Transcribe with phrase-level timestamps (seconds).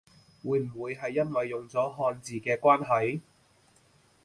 [0.43, 3.21] 會唔會係因為用咗漢字嘅關係？